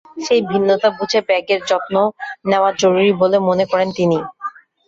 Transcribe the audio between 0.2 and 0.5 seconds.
সেই